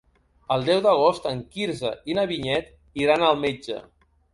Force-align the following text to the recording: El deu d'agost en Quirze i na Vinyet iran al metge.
El 0.55 0.65
deu 0.69 0.81
d'agost 0.85 1.29
en 1.33 1.45
Quirze 1.57 1.95
i 2.13 2.19
na 2.21 2.27
Vinyet 2.35 2.77
iran 3.07 3.31
al 3.33 3.43
metge. 3.49 3.83